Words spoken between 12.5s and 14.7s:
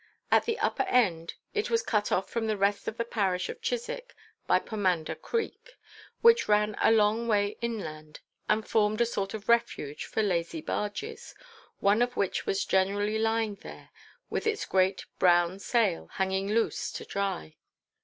generally lying there with its